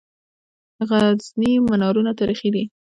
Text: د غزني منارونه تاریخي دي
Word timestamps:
د 0.77 0.79
غزني 0.89 1.51
منارونه 1.67 2.11
تاریخي 2.19 2.49
دي 2.55 2.63